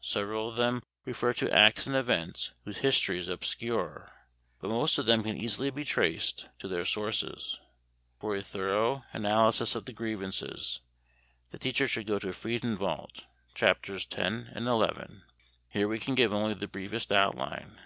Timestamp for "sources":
6.84-7.58